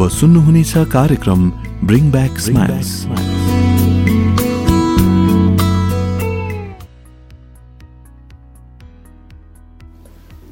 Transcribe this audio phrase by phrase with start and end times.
[0.00, 1.40] अब सुन्नुहुनेछ कार्यक्रम
[1.88, 2.92] bring back smiles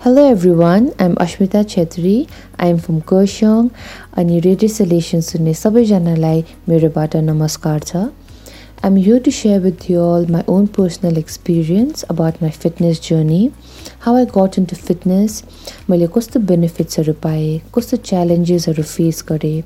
[0.03, 2.29] Hello everyone, I'm Ashmita Chetri.
[2.59, 3.71] I'm from Kurshong
[4.21, 8.05] अनि रेडियो सलेसन सुन्ने सबैजनालाई मेरोबाट नमस्कार छ।
[8.81, 13.53] I'm here to share with you all my own personal experience about my fitness journey,
[14.01, 15.43] how I got into fitness,
[15.91, 19.63] मैले कस्तो बेनिफिट्सहरू पाएँ कस्तो च्यालेन्जेसहरू फेस गरेँ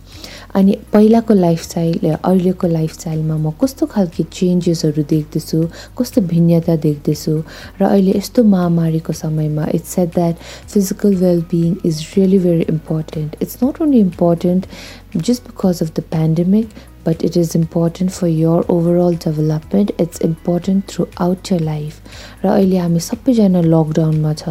[0.54, 5.58] अनि पहिलाको लाइफस्टाइल अहिलेको लाइफस्टाइलमा म कस्तो खालको चेन्जेसहरू देख्दैछु
[5.98, 7.34] कस्तो भिन्नता देख्दैछु
[7.80, 10.34] र अहिले यस्तो महामारीको समयमा it's said that
[10.72, 14.66] physical wellbeing is really very important it's not only important
[15.14, 16.68] just because of the pandemic,
[17.04, 19.90] but it is important for your overall development.
[19.98, 22.00] It's important throughout your life.
[22.44, 24.48] र अहिले हामी सबैजना लकडाउनमा छ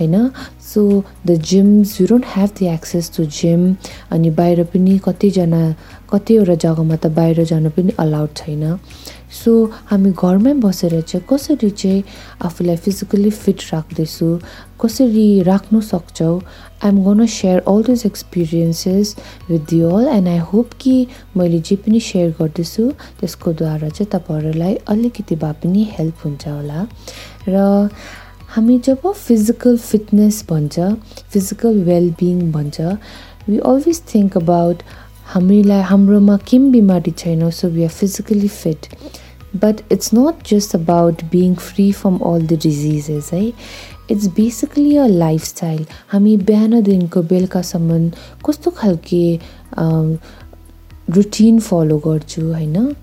[0.00, 0.30] होइन?
[0.70, 0.82] So
[1.26, 3.62] the gyms you don't have the access to gym
[4.14, 5.62] अनि बाहिर पनि कतिजना
[6.12, 8.62] कतिवटा जग्गामा त बाहिर जानु पनि अलाउड छैन।
[9.32, 9.52] सो
[9.86, 12.02] हामी घरमै बसेर चाहिँ कसरी चाहिँ
[12.44, 14.28] आफूलाई फिजिकली फिट राख्दैछु
[14.80, 16.40] कसरी राख्नु सक्छौँ
[16.84, 19.14] I'm gonna share all these experiences
[19.50, 20.94] with you all and I hope कि
[21.36, 26.86] मैले जे पनि सेयर गर्दैछु त्यसको द्वारा चाहिँ तपाईँहरूलाई अलिकति भए पनि हेल्प हुन्छ होला।
[27.48, 27.88] र
[28.50, 30.78] हामी जब फिजिकल फिटनेस भन्छ
[31.32, 32.80] फिजिकल वेलबिङ भन्छ
[33.48, 34.82] वी अलवेज थिङ्क अबाउट
[35.30, 38.86] हामीलाई हाम्रोमा केही बिमारी छैन so we are physically fit
[39.62, 43.44] but it's not just about being free from all the diseases है
[44.10, 48.08] इट्स बेसिकली अ लाइफस्टाइल हामी बिहानदेखिको बेलुकासम्म
[48.46, 49.22] कस्तो खालके
[51.16, 52.94] रुटिन फलो गर्छु होइन?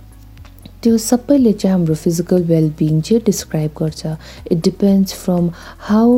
[0.83, 4.06] त्यो सबैले चाहिँ हाम्रो फिजिकल वेलबिङ चाहिँ डिस्क्राइब गर्छ.
[4.52, 5.50] It depends from
[5.88, 6.11] how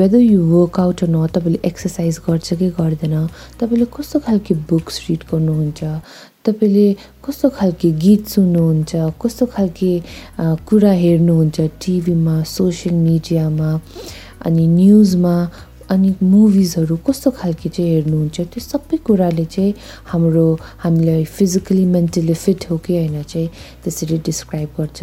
[0.00, 3.16] whether you workout न तपाईँले एक्सर्साइज गर्छ कि गर्दैन
[3.60, 5.84] तपाईँले कस्तो खालको बुक्स रिड गर्नुहुन्छ
[6.46, 6.86] तपाईँले
[7.24, 9.92] कस्तो खालको गीत सुन्नुहुन्छ कस्तो खालके
[10.68, 13.70] कुरा हेर्नुहुन्छ टिभीमा सोसियल मिडियामा
[14.46, 15.34] अनि न्युजमा
[15.90, 18.40] अनि मुभिजहरू कस्तो खालके चाहिँ हेर्नुहुन्छ?
[18.40, 19.74] त्यो सबै कुराले चाहिँ
[20.12, 20.46] हाम्रो
[20.84, 23.48] हामीलाई फिजिकली मेन्टली फिट हो कि होइन चाहिँ
[23.84, 25.02] त्यसरी डिस्क्राइब गर्छ।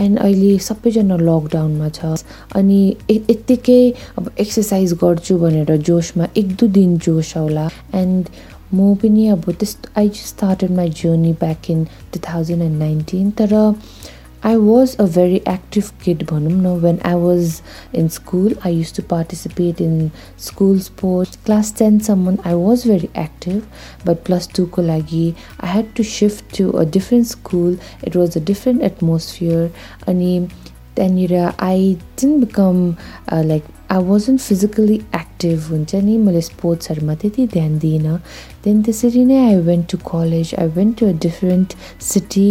[0.00, 2.14] एन्ड अहिले सबैजना लकडाउनमा छ।
[2.54, 2.80] अनि
[3.10, 3.82] यत्तिकै
[4.18, 8.28] अब एक्सर्साइज गर्छु भनेर जोसमा एक दुई दिन जोस आउला एन्ड
[8.74, 13.30] म पनि अब त्यस्तो I just started my journey back in two thousand and nineteen
[13.38, 13.54] तर
[14.43, 17.63] I was a very active kid bhanum when I was
[18.01, 23.09] in school I used to participate in school sports class 10 someone I was very
[23.15, 23.65] active
[24.03, 25.23] but plus 2 ko lagi
[25.59, 29.71] I had to shift to a different school it was a different atmosphere
[30.07, 30.31] ani
[30.95, 32.97] त्यहाँनिर I didn't become
[33.31, 38.17] uh, like I wasn't physically active हुन्छ नि मैले स्पोर्ट्सहरूमा त्यति ध्यान दिइनँ
[38.63, 41.75] then त्यसरी नै I went to college I went to a different
[42.13, 42.49] city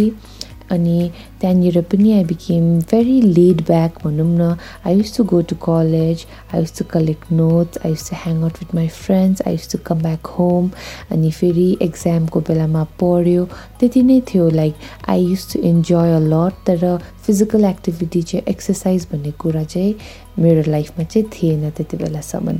[0.70, 1.10] अनि
[1.40, 4.56] त्यहाँनिर पनि I became very laid back भनौँ न.
[4.86, 8.42] I used to go to college I used to collect notes I used to hang
[8.42, 10.70] out with my friends I used to come back home
[11.10, 13.44] अनि फेरि एक्जामको बेलामा पढ्यो.
[13.80, 14.74] त्यति नै थियो like
[15.08, 19.94] I used to enjoy a lot तर physical activity चाहिँ एक्सर्साइज भन्ने कुरा चाहिँ
[20.38, 22.58] मेरो लाइफमा चाहिँ थिएन त्यति बेलासम्म.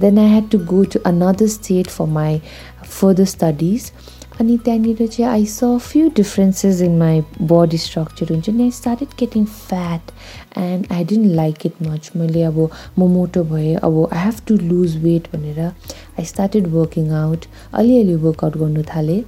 [0.00, 2.40] Then I had to go to another state for my
[2.84, 3.90] further studies
[4.40, 7.20] अनि त्यहाँनिर चाहिँ I saw few differences in my
[7.52, 10.10] body structure हुन्छ नि I started getting fat
[10.58, 12.58] and I didn't like it much मैले अब
[12.98, 18.14] म मोटो भएँ अब I have to lose weight भनेर आई स्टार्टेड वर्किङ आउट अलिअलि
[18.26, 19.22] वर्कआउट गर्नु थालेँ।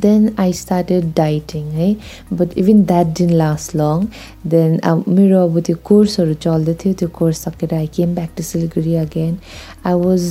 [0.00, 1.94] देन आई स्टार्टेड डाइटिङ है
[2.32, 4.06] but even that didn't last long
[4.50, 8.42] then अब मेरो अब त्यो कोर्सहरू चल्दै थियो त्यो कोर्स सकेर I came back to
[8.42, 9.36] Siliguri again
[9.86, 10.30] I was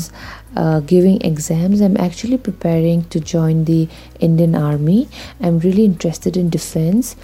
[0.90, 3.88] giving exams I'm actually preparing to join the
[4.22, 5.06] Indian army
[5.42, 7.16] I am really interested in defence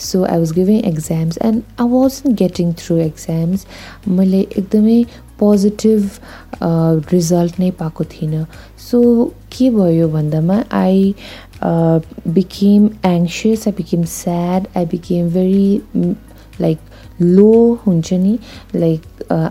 [0.00, 3.66] so I was giving exams and I was getting through exams
[4.08, 5.04] मैले एकदमै
[5.42, 6.10] positive
[7.12, 8.46] result नै पाएको थिइनँ
[8.90, 9.02] so
[9.52, 11.14] के भयो भन्दामा I
[11.62, 12.00] uh,
[12.32, 16.16] became anxious, I became sad, I became very mm,
[16.58, 16.78] like
[17.18, 18.42] low hunchani,
[18.72, 19.50] like uh,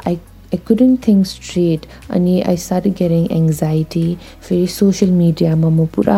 [0.51, 1.85] I couldn't think straight.
[2.11, 4.05] अनि I start getting anxiety
[4.41, 6.17] फेरि सोसियल मिडियामा म पुरा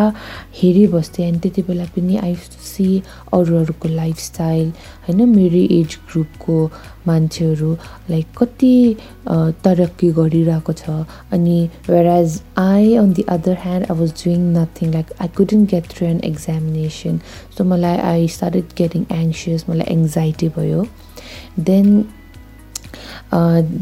[0.62, 2.88] हेरिबस्थेँ अनि त्यति बेला पनि आई सी
[3.34, 4.72] अरू अरूको लाइफस्टाइल
[5.08, 6.56] होइन मेरो एज ग्रुपको
[7.08, 7.72] मान्छेहरू
[8.10, 8.74] लाइक कति
[9.68, 10.98] तरक्की गरिरहेको छ
[11.38, 11.60] अनि
[11.90, 15.94] where as I on the other hand I was doing nothing like I couldn't get
[15.94, 17.20] through an examination
[17.58, 20.86] so मलाई आई स्टार्टेड गेटिङ एङ्सियस मलाई एङ्जाइटी भयो
[21.72, 21.96] then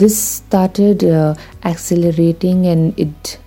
[0.02, 1.34] this started uh,
[1.64, 3.38] accelerating and it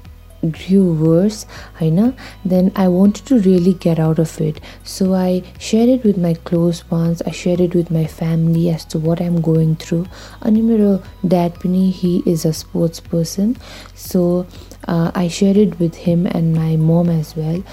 [0.41, 1.45] grew worse
[1.79, 2.13] होइन
[2.45, 6.33] then i wanted to really get out of it so i shared it with my
[6.49, 10.05] close ones i shared it with my family as to what i'm going through
[10.41, 10.93] अनि मेरो
[11.35, 13.55] dad पनि he is a sports person
[13.95, 14.45] so
[14.87, 17.63] uh, i shared it with him and my mom as well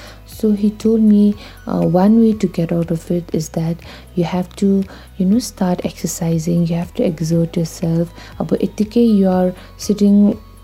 [0.42, 1.24] So he told me
[1.68, 4.70] uh, one way to get out of it is that you have to
[5.18, 9.52] you know start exercising you have to exert yourself अब यत्तिकै you are
[9.88, 10.18] sitting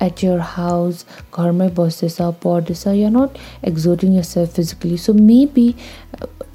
[0.07, 3.39] at your house घरमै बस्दैछ पढ्दैछ you're not
[3.71, 5.69] exerting yourself physically so maybe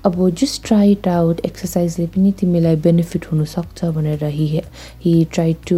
[0.06, 4.46] अब just try it out एक्सर्साइजले पनि तिमीलाई benefit हुनसक्छ भनेर he
[5.04, 5.76] he try to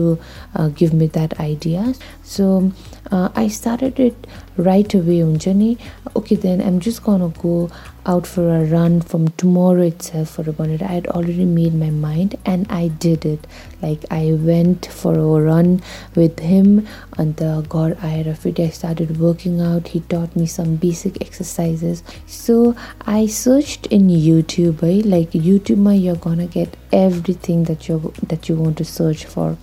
[0.79, 1.93] give me that idea
[2.37, 2.47] so
[3.11, 5.77] uh, i started it right away on journey
[6.17, 7.71] okay then i'm just gonna go
[8.07, 11.91] out for a run from tomorrow itself for a it i had already made my
[11.91, 13.47] mind and i did it.
[13.85, 15.83] Like I went for a run
[16.15, 16.87] with him
[17.19, 18.61] and the god I fit.
[18.61, 19.89] I started working out.
[19.89, 22.03] He taught me some basic exercises.
[22.27, 22.75] So
[23.07, 25.05] I searched in YouTube, right?
[25.05, 29.57] Like YouTube you're gonna get everything that you that you want to search for.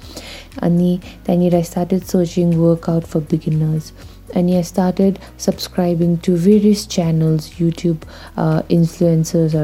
[0.60, 0.80] And
[1.24, 3.94] then I started searching workout for beginners
[4.34, 8.04] and I started subscribing to various channels YouTube
[8.38, 9.56] uh, influencers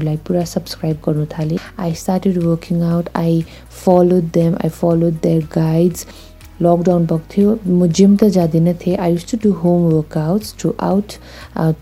[0.00, 3.08] like pura subscribe garnu I started working out.
[3.14, 4.56] I followed them.
[4.60, 6.06] I followed their guides
[6.62, 7.58] lockdown भएको थियो.
[7.66, 8.96] म gym त जाँदिनँ थिएँ.
[8.96, 11.12] I use to do home workouts throughout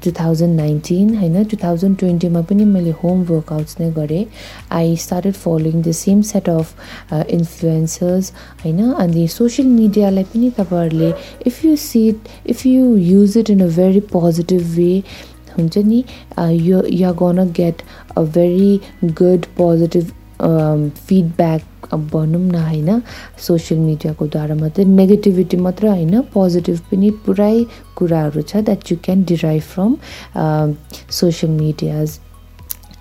[0.05, 1.45] two thousand nineteen होइन?
[1.45, 4.25] Two thousand ट्वेन्टीमा पनि मैले होम वर्कआउट्स नै गरेँ.
[4.73, 6.67] I started following the same set of
[7.13, 8.33] influencers
[8.65, 8.81] होइन?
[8.93, 11.13] अनि सोसियल मिडियालाई पनि तपाईँहरूले
[11.47, 14.93] if you see it if you use it in a very positive way
[15.59, 16.05] हुन्छ नि?
[16.39, 17.83] यो you're gonna get
[18.17, 18.81] a very
[19.23, 23.02] good positive feedback अब भनौँ न होइन
[23.46, 27.55] सोसियल मिडियाको द्वारा मात्रै नेगेटिभिटी मात्र होइन पोजिटिभ पनि पुरै
[27.96, 29.96] कुराहरू छ that you can derive from
[31.20, 32.19] social medias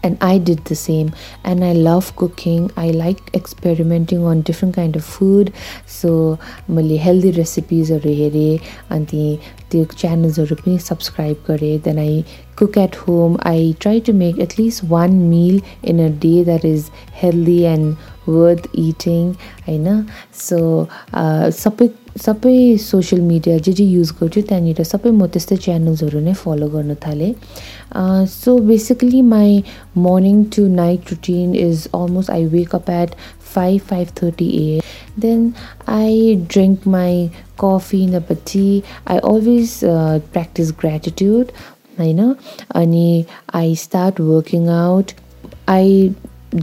[0.06, 1.12] and I did the same
[1.44, 5.52] and I love cooking I like experimenting on different kind of food
[5.86, 6.38] so
[6.70, 8.58] मैले हेल्दी रेसिपिजहरू हेरेँ
[8.96, 9.26] अनि
[9.70, 12.24] त्यो च्यानल्सहरू पनि सब्सक्राइब गरेँ then I
[12.60, 16.64] cook at home i try to make at least one meal in a day that
[16.64, 16.90] is
[17.20, 17.96] healthy and
[18.26, 19.32] worth eating
[19.68, 20.04] होइन
[20.40, 20.60] so
[21.62, 21.88] सबै
[22.25, 26.95] सबै सोसियल मिडिया जे जे युज गर्छु त्यहाँनिर सबै म त्यस्तै च्यानल्सहरू नै फलो गर्न
[27.03, 27.33] थालेँ।
[28.33, 29.63] So basically my
[30.05, 33.15] morning to night routine is almost I wake up at
[33.53, 34.81] five five thirty a
[35.19, 35.51] then
[35.89, 37.27] I drink my
[37.63, 38.05] coffee
[38.45, 38.65] tea
[39.07, 41.51] I always practice gratitude
[41.99, 42.33] होइन
[42.75, 43.07] अनि
[43.55, 45.11] I start working out
[45.69, 45.93] I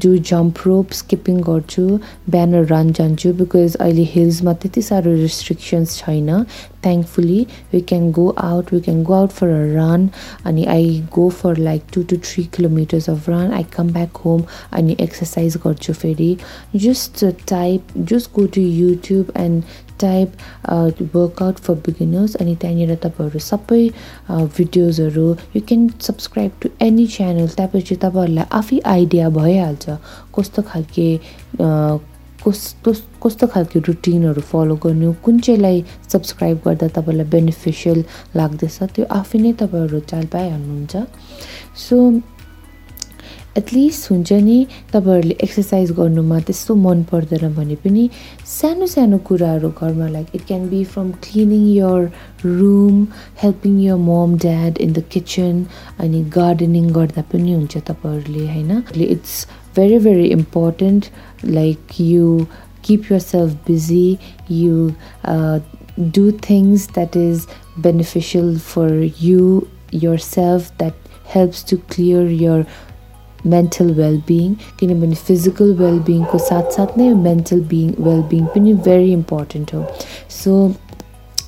[0.02, 1.86] do jump rope skipping गर्छु
[2.30, 6.44] बिहान run जान्छु because अहिले हिल्समा त्यति साह्रो restrictions छैन।
[6.84, 10.08] Thankfully we can go out we can go out for a run
[10.46, 14.42] अनि I go for like two two three kilometres of run I come back home
[14.72, 16.36] अनि एक्सर्साइज गर्छु फेरि।
[16.76, 19.62] Just type just go to YouTube and
[20.00, 20.32] type
[21.14, 23.82] workout for beginners अनि त्यहाँनिर तपाईँहरू सबै
[24.56, 25.26] भिडियोजहरू
[25.56, 29.98] you can subscribe to any channel त्यहाँपछि तपाईँहरूलाई आफै आइडिया भइहाल्छ
[30.36, 31.08] कस्तो खालके
[32.44, 32.92] कस्तो
[33.22, 38.04] कस्तो खालको रुटिनहरू फलो गर्नु कुन चाहिँलाई सब्सक्राइब गर्दा तपाईँलाई बेनिफिसियल
[38.36, 40.96] लाग्दैछ त्यो आफै नै तपाईँहरू चाल पाइहाल्नुहुन्छ।
[41.84, 41.96] सो
[43.56, 44.56] एटलिस्ट हुन्छ नि
[44.92, 48.08] तपाईँहरूले एक्सर्साइज गर्नुमा त्यस्तो मन पर्दैन भने पनि
[48.52, 52.10] सानो सानो कुराहरू घरमा like it can be from cleaning your
[52.44, 53.06] room
[53.42, 55.64] helping your mom dad in the kitchen
[56.00, 58.82] अनि गार्डनिङ गर्दा पनि हुन्छ तपाईँहरूले होइन?
[58.96, 59.46] It's
[59.76, 61.10] very very important
[61.44, 62.46] like you
[62.84, 64.94] keep yourself busy you
[65.24, 65.58] uh,
[66.16, 67.46] do things that is
[67.78, 70.94] beneficial for you yourself that
[71.26, 72.66] helps to clear your
[73.46, 79.84] mental wellbeing किनभने physical वेलबिङको साथसाथ नै मेन्टल बिङ वेलबिङ पनि भेरी इम्पोर्टेन्ट हो.
[80.30, 80.74] So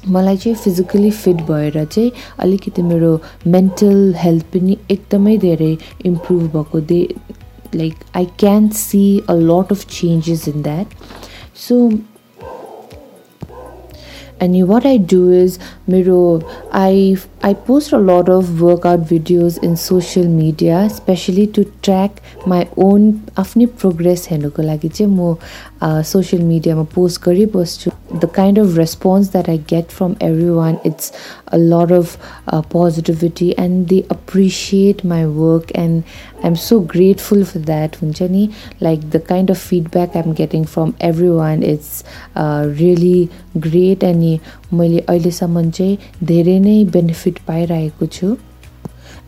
[0.08, 3.12] मलाई चाहिँ physically fit भएर चाहिँ अलिकति मेरो
[3.46, 5.76] मेन्टल हेल्थ पनि एकदमै धेरै
[6.06, 7.00] इम्प्रुभ भएको they
[7.74, 10.94] like I can see a lot of changes in that
[11.68, 11.78] so
[14.39, 15.57] and what i do is
[15.88, 22.21] miro i i post a lot of workout videos in social media especially to track
[22.45, 25.35] my own afni progress हेर्नुको लागि चाहिँ म
[25.83, 30.15] social मिडियामा post गरिबस्छु the kind of response that I get from
[30.50, 31.11] everyone it's
[31.47, 32.17] a lot of
[32.71, 36.03] positivity and they appreciate my work and
[36.43, 38.47] I am so grateful for that हुन्छ नि
[38.83, 40.93] like the kind of feedback I am getting from
[41.29, 42.03] everyone it's
[42.38, 44.39] really great अनि
[44.73, 48.35] मैले अहिलेसम्म चाहिँ धेरै नै benefit पाइरहेको छु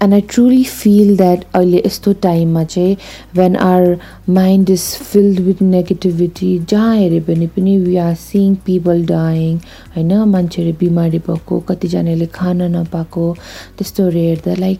[0.02, 2.96] And I truly feel that अहिले यस्तो टाइममा चाहिँ
[3.36, 3.96] when our
[4.30, 9.56] mind is filled with negativity जहाँ हेऱ्यो भने पनि we are seeing people dying
[9.96, 13.32] होइन मान्छेहरू बिमारी भएको कतिजनाले खान नपाएको
[13.78, 14.78] त्यस्तोहरू हेर्दा like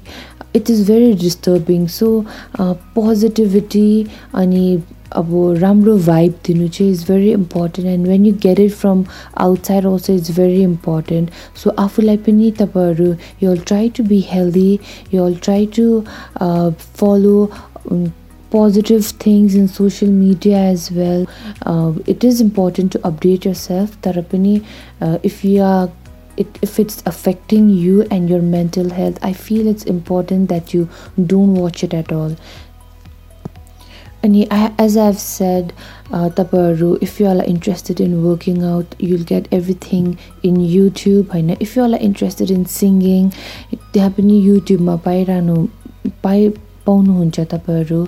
[0.57, 2.09] it is very disturbing so
[2.61, 3.91] positivity
[4.35, 4.65] अनि
[5.15, 9.03] अब राम्रो भाइब दिनु चाहिँ is very important and when you get it from
[9.42, 11.30] outside also is very important
[11.63, 13.13] so आफूलाई पनि तपाईँहरू
[13.44, 14.80] you all try to be healthy
[15.13, 16.03] you all try to
[17.00, 17.38] follow
[18.53, 21.25] positive things in social media as well
[21.70, 24.53] uh, it is important to update yourself तर पनि
[25.01, 25.89] uh, if you are
[26.38, 30.88] it, if it's affecting you and your mental health i feel it's important that you
[31.34, 32.36] don't watch it at all
[34.25, 35.73] अनि as I have said
[36.37, 41.77] तपाईँहरू if you are interested in working out you'll get everything in YouTube होइन if
[41.77, 43.29] you are interested in singing
[43.93, 45.67] त्यहाँ पनि युट्युबमा पाइरहनु
[46.23, 46.49] पाइ
[46.88, 48.00] पाउनुहुन्छ तपाईँहरू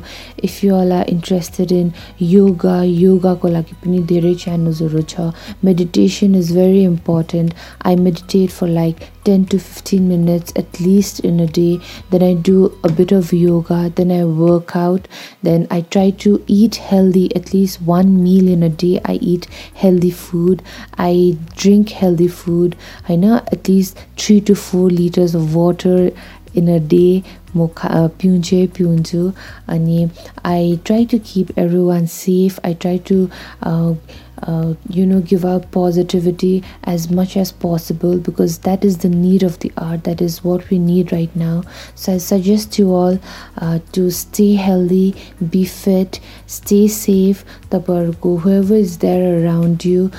[0.45, 1.93] if you all are interested in
[2.25, 5.31] yoga योगाको लागि पनि धेरै च्यानल्सहरू छ
[5.65, 11.47] meditation is very important I meditate for like ten to fifteen minutes at least in a
[11.55, 11.67] day
[12.13, 15.09] then I do a bit of yoga then I work out
[15.45, 19.47] then I try to eat healthy at least one meal in a day I eat
[19.83, 20.63] healthy food
[21.01, 22.75] I drink healthy food
[23.09, 26.11] होइन at least three to four litres of water
[26.55, 27.23] in a day
[27.55, 29.35] uh, pyunje pyunju.
[29.67, 30.11] Ani
[30.45, 32.59] i try to keep everyone safe.
[32.65, 33.31] I try to
[33.63, 33.95] uh,
[34.43, 39.43] uh, you know give out positivity as much as possible because that is the need
[39.43, 40.05] of the art.
[40.05, 41.63] That is what we need right now.
[41.95, 43.19] So i suggest you all
[43.59, 45.15] uh, to stay healthy
[45.51, 47.45] be fit stay safe.
[47.71, 50.11] Tabargo whoever is there around you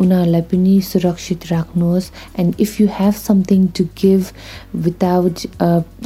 [0.00, 2.10] उनीहरूलाई पनि सुरक्षित राख्नुहोस्.
[2.40, 4.22] And if you have something to give
[4.84, 5.46] without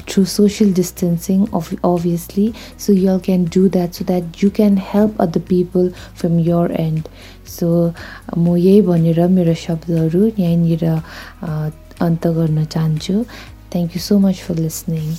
[0.09, 2.47] through social distancing of obviously
[2.87, 7.09] so you can do that so that you can help other people from your and
[7.59, 7.69] so
[8.37, 10.85] म यही भनेर मेरो शब्दहरू यहीँनिर
[12.07, 13.25] अन्त गर्न चाहन्छु.
[13.73, 15.15] Thank you so much for listening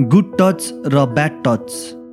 [0.00, 1.72] good touch र ब्याड टच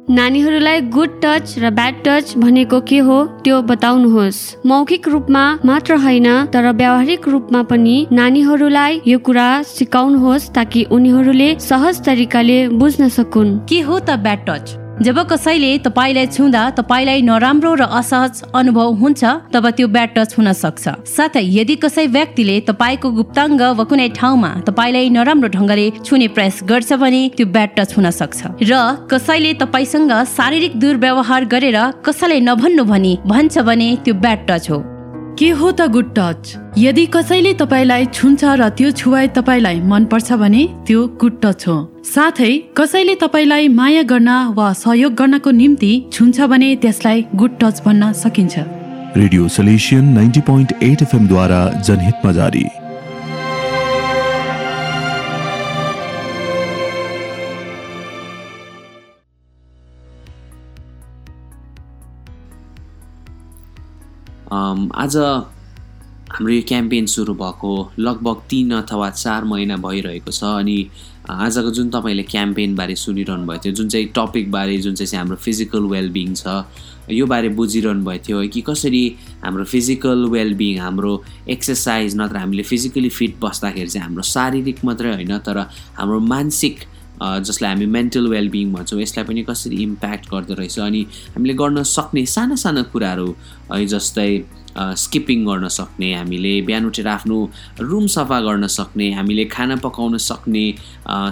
[0.09, 6.27] नानीहरूलाई गुड टच र ब्याड टच भनेको के हो त्यो बताउनुहोस्। मौखिक रूपमा मात्र होइन
[6.45, 13.79] तर व्यावहारिक रूपमा पनि नानीहरूलाई यो कुरा सिकाउनुहोस् ताकि उनीहरूले सहज तरिकाले बुझ्न सकुन्। के
[13.81, 19.69] हो त ब्याड टच जब कसैले तपाईँलाई छुँदा तपाईँलाई नराम्रो र असहज अनुभव हुन्छ तब
[19.73, 25.09] त्यो ब्याड टच हुन सक्छ। साथै यदि कसै व्यक्तिले तपाईँको गुप्ताङ्ग वा कुनै ठाउँमा तपाईँलाई
[25.09, 28.73] नराम्रो ढङ्गले छुने प्रयास गर्छ भने त्यो ब्याड टच हुन सक्छ। र
[29.09, 34.90] कसैले तपाईँसँग शारीरिक दुर्व्यवहार गरेर कसैलाई नभन्नु भनी भन्छ भने त्यो ब्याड टच हो।
[35.39, 36.53] के हो त गुड टच?
[36.77, 42.51] यदि कसैले तपाईँलाई छुन्छ र त्यो छुवाई तपाईँलाई मनपर्छ भने त्यो गुड टच हो। साथै
[42.77, 48.55] कसैले तपाईँलाई माया गर्न वा सहयोग गर्नको निम्ति छुन्छ भने त्यसलाई गुड टच भन्न सकिन्छ।
[49.17, 52.65] Radio solution ninety point eight एफएमद्वारा जनहितमा जारी।
[64.51, 70.75] आज हाम्रो यो क्याम्पेन सुरु भएको लगभग तिन अथवा चार महिना भइरहेको छ अनि
[71.29, 76.33] आजको जुन तपाईँले क्याम्पेनबारे सुनिरहनु भएको थियो जुन चाहिँ टपिकबारे जुन चाहिँ हाम्रो फिजिकल वेलबिङ
[76.35, 76.63] छ
[77.11, 79.03] यो बारे बुझिरहनु भएको थियो कि कसरी
[79.43, 81.13] हाम्रो फिजिकल वेलबिङ हाम्रो
[81.49, 85.59] एक्सर्साइज नत्र हामीले फिजिकली फिट बस्दाखेरि चाहिँ हाम्रो शारीरिक मात्रै होइन तर
[85.95, 86.83] हाम्रो मानसिक
[87.21, 91.01] जसलाई हामी मेन्टल वेलबिङ भन्छौँ यसलाई पनि कसरी इम्प्याक्ट गर्दो रहेछ अनि
[91.35, 93.29] हामीले गर्न सक्ने साना साना कुराहरू
[93.73, 94.31] है जस्तै
[94.77, 97.37] स्किपिङ गर्न सक्ने हामीले बिहान उठेर आफ्नो
[97.79, 100.65] रुम सफा गर्न सक्ने हामीले खाना पकाउन सक्ने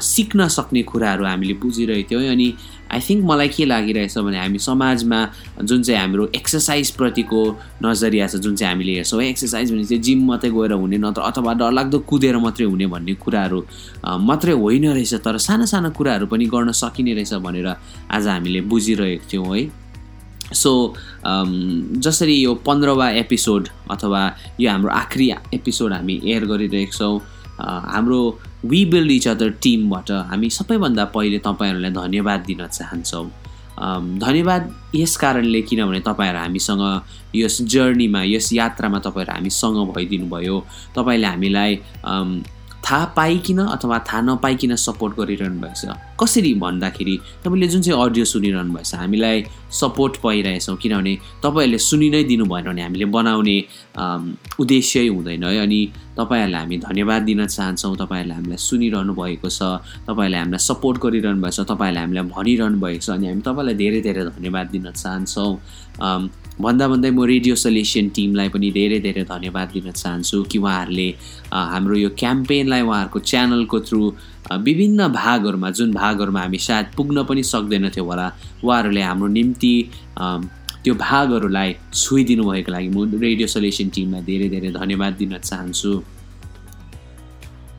[0.05, 2.53] सिक्न सक्ने कुराहरू हामीले बुझिरहेको थियौँ अनि
[2.91, 5.19] आई थिङ्क मलाई के लागिरहेछ भने हामी समाजमा
[5.61, 7.41] जुन चाहिँ हाम्रो एक्सर्साइजप्रतिको
[7.85, 11.53] नजरिया छ जुन चाहिँ हामीले हेर्छौँ एक्सर्साइज भने चाहिँ जिम मात्रै गएर हुने नत्र अथवा
[11.61, 13.59] डरलाग्दो कुदेर मात्रै हुने भन्ने कुराहरू
[14.29, 17.67] मात्रै होइन रहेछ। तर साना साना कुराहरू पनि गर्न सकिने रहेछ भनेर
[18.09, 19.88] आज हामीले बुझिरहेको थियौँ है।
[20.53, 20.95] सो
[21.99, 24.21] जसरी यो पन्ध्रवा एपिसोड अथवा
[24.59, 27.19] यो हाम्रो आखिरी एपिसोड हामी एयर गरिरहेको छौँ
[27.61, 33.25] हाम्रो वी बिल्ड इच अदर टिमबाट हामी सबैभन्दा पहिले तपाईँहरूलाई धन्यवाद दिन चाहन्छौँ।
[34.19, 36.83] धन्यवाद यस कारणले किनभने तपाईँहरू हामीसँग
[37.35, 40.59] यस जर्नीमा यस यात्रामा तपाईँहरू हामीसँग भइदिनु भयो
[40.95, 41.75] तपाईँले हामीलाई
[42.89, 45.93] थाहा पाइकन अथवा थाहा नपाइकन सपोर्ट गरिरहनु भएको छ?
[46.17, 47.15] कसरी भन्दाखेरि
[47.45, 52.45] तपाईँले जुन चाहिँ अडियो सुनिरहनु भएको छ हामीलाई सपोर्ट पाइरहेछौँ किनभने तपाईँहरूले सुनि नै दिनु
[52.49, 53.57] भएन भने हामीले बनाउने
[54.57, 55.81] उद्देश्य हुँदैन है। अनि
[56.17, 59.61] तपाईँहरूलाई हामी धन्यवाद दिन चाहन्छौँ। तपाईँहरूले हामीलाई सुनिरहनु भएको छ
[60.09, 64.01] तपाईँहरूले हामीलाई सपोर्ट गरिरहनु भएको छ तपाईँहरूले हामीलाई भनिरहनु भएको छ। अनि हामी तपाईँलाई धेरै
[64.01, 65.51] धेरै धन्यवाद दिन चाहन्छौँ।
[66.61, 71.07] भन्दा भन्दै म रेडियो सल्युसन टिमलाई पनि धेरै धेरै धन्यवाद दिन चाहन्छु कि उहाँहरूले
[71.71, 74.01] हाम्रो यो क्याम्पेनलाई उहाँहरूको च्यानलको थ्रु
[74.67, 78.27] विभिन्न भागहरूमा जुन भागहरूमा हामी सायद पुग्न पनि सक्दैनथ्यौँ होला
[78.63, 79.73] उहाँहरूले हाम्रो निम्ति
[80.83, 85.91] त्यो भागहरूलाई छोइदिनु भएको लागि म रेडियो सल्युसन टिमलाई धेरै धेरै धन्यवाद दिन चाहन्छु।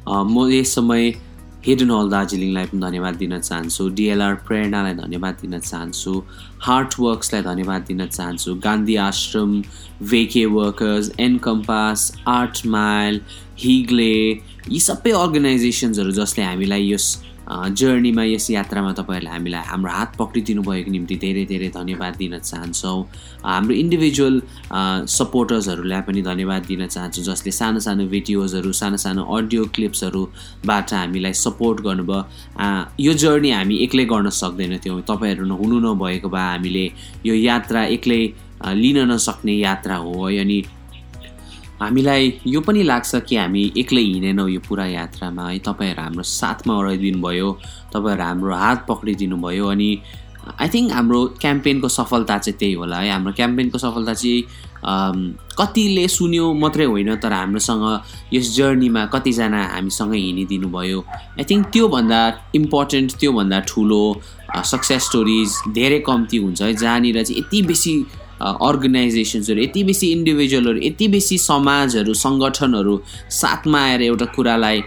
[0.09, 1.05] म यस समय
[1.67, 6.13] हिडन हल दार्जिलिङलाई पनि धन्यवाद दिन चाहन्छु। डिएलआर प्रेरणालाई धन्यवाद दिन चाहन्छु।
[6.67, 9.51] हार्ट वर्क्सलाई धन्यवाद दिन चाहन्छु। गान्धी आश्रम
[10.11, 13.21] भेके वर्कर्स एनकम्पास आर्ट माइल
[13.59, 14.15] हिग्ले
[14.73, 17.07] यी सबै अर्गनाइजेसन्सहरू जसले हामीलाई यस
[17.51, 23.03] जर्नीमा यस यात्रामा तपाईँहरूले हामीलाई हाम्रो हात पक्रिदिनु भएको निम्ति धेरै धेरै धन्यवाद दिन चाहन्छौँ।
[23.45, 24.35] हाम्रो इन्डिभिजुअल
[25.11, 31.81] सपोर्टर्सहरूलाई पनि धन्यवाद दिन चाहन्छु जसले सानो सानो भिडियोजहरू सानो सानो अडियो क्लिप्सहरूबाट हामीलाई सपोर्ट
[31.87, 32.21] गर्नुभयो।
[33.01, 36.87] यो जर्नी हामी एक्लै गर्न सक्दैनथ्यौँ। तपाईँहरू हुनु नभएको भए हामीले
[37.27, 38.23] यो यात्रा एक्लै
[38.79, 40.59] लिन नसक्ने यात्रा हो है। अनि
[41.81, 46.75] हामीलाई यो पनि लाग्छ कि हामी एक्लै हिँडेनौँ यो पुरा यात्रामा। है तपाईँहरू हाम्रो साथमा
[46.87, 47.49] रहिदिनु भयो
[47.93, 49.91] तपाईँहरू हाम्रो हात पक्रिदिनु भयो अनि
[50.61, 54.41] आई थिङ्क हाम्रो क्याम्पेनको सफलता चाहिँ त्यही होला। है हाम्रो क्याम्पेनको सफलता चाहिँ
[55.61, 57.85] कतिले सुन्यो मात्रै होइन तर हाम्रोसँग
[58.35, 61.01] यस जर्नीमा कतिजना हामीसँग हिँडिदिनु भयो।
[61.41, 62.21] आई थिङ्क त्योभन्दा
[62.61, 64.03] इम्पोर्टेन्ट त्योभन्दा ठुलो
[64.73, 67.93] सक्सेस स्टोरिज धेरै कम्ती हुन्छ। है जहाँनिर चाहिँ यति बेसी
[68.41, 73.01] अर्गनाइजेसन्सहरू यति बेसी इन्डिभिजुअलहरू यति बेसी समाजहरू सङ्गठनहरू
[73.41, 74.83] साथमा आएर एउटा कुरालाई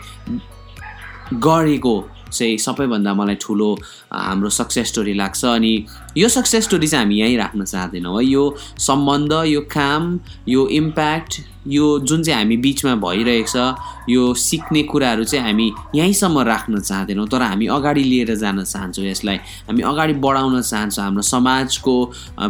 [1.43, 1.95] गरेको
[2.33, 3.69] चाहिँ सबैभन्दा मलाई ठुलो
[4.11, 5.73] हाम्रो सक्सेस स्टोरी लाग्छ। अनि
[6.17, 8.43] यो सक्सेस स्टोरी चाहिँ हामी यहीँ राख्न चाहँदैनौँ है। यो
[8.79, 15.23] सम्बन्ध यो काम यो इम्प्याक्ट यो जुन चाहिँ हामी बिचमा भइरहेको छ यो सिक्ने कुराहरू
[15.23, 19.37] चाहिँ हामी यहीँसम्म राख्न चाहँदैनौँ। तर हामी अगाडि लिएर जान चाहन्छौँ यसलाई।
[19.71, 21.95] हामी अगाडि बढाउन चाहन्छौँ। हाम्रो समाजको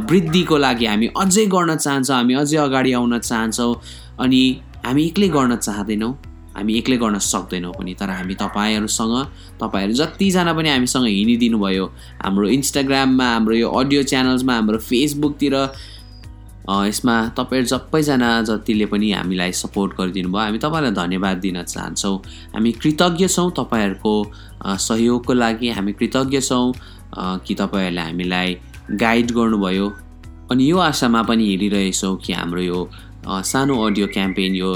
[0.09, 3.73] वृद्धिको लागि हामी अझै गर्न चाहन्छौँ। हामी अझै अगाडि आउन चाहन्छौँ।
[4.19, 4.43] अनि
[4.85, 6.13] हामी एक्लै गर्न चाहँदैनौँ।
[6.55, 9.15] हामी एक्लै गर्न सक्दैनौँ पनि तर हामी तपाईँहरूसँग
[9.61, 11.85] तपाईँहरू जतिजना पनि हामीसँग हिँडिदिनु भयो
[12.23, 15.55] हाम्रो इन्स्टाग्राममा हाम्रो यो अडियो च्यानल्समा हाम्रो फेसबुकतिर
[16.63, 22.17] यसमा तपाईँहरू सबैजना जतिले पनि हामीलाई सपोर्ट गरिदिनु भयो हामी तपाईँलाई धन्यवाद दिन चाहन्छौँ।
[22.55, 24.13] हामी कृतज्ञ छौँ तपाईँहरूको
[24.79, 26.73] सहयोगको लागि हामी कृतज्ञ छौँ
[27.43, 28.57] कि तपाईँहरूले हामीलाई
[29.03, 29.87] गाइड गर्नुभयो।
[30.51, 32.79] अनि यो आशामा पनि हिँडिरहेछौँ कि हाम्रो यो
[33.25, 34.71] सानो अडियो क्याम्पेन यो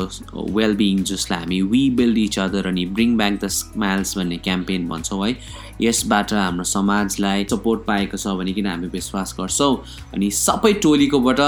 [0.55, 5.27] वेलबिङ जसलाई हामी वी बिल्ड इच अदर अनि ब्रिङ ब्याक द स्माइल्स भन्ने क्याम्पेन भन्छौँ
[5.27, 5.35] है।
[5.81, 9.75] यसबाट हाम्रो समाजलाई सपोर्ट पाएको छ भने किन हामी विश्वास गर्छौँ?
[10.13, 11.39] अनि सबै टोलीकोबाट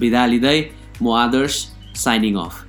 [0.00, 0.58] बिदा लिँदै
[1.02, 1.64] म Adarsh
[2.04, 2.62] signing off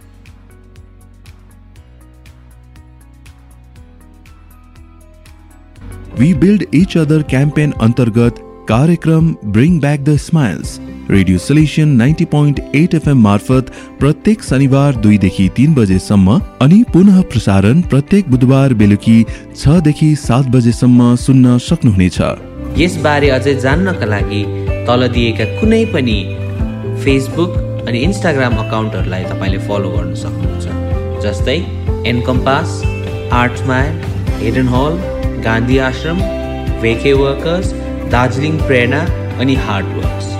[6.19, 8.35] we build each other campaign अन्तर्गत
[8.69, 10.79] कार्यक्रम bring back the smiles
[11.11, 17.81] radio solution ninety point eight FM मार्फत प्रत्येक शनिबार दुईदेखि तिन बजेसम्म अनि पुनः प्रसारण
[17.91, 19.17] प्रत्येक बुधबार बेलुकी
[19.55, 22.17] छदेखि सात बजेसम्म सुन्न सक्नुहुनेछ।
[22.79, 24.41] यसबारे अझै जान्नका लागि
[24.87, 26.17] तल दिएका कुनै पनि
[27.03, 27.51] फेसबुक
[27.87, 30.65] अनि इन्स्टाग्राम अकाउन्टहरूलाई तपाईँले फलो गर्न सक्नुहुन्छ।
[31.25, 31.57] जस्तै
[32.11, 32.69] encompass
[33.41, 33.93] art mile
[34.41, 34.97] hidden hall
[35.45, 36.17] Gandhi Ashram
[36.81, 37.73] भेके workers
[38.15, 39.01] Darjeeling Prerna
[39.43, 40.33] अनि हार्ड वर्क्स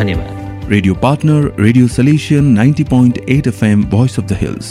[0.00, 4.68] धन्यवाद। Radio partner radio solution ninety point eight FM voice of the hills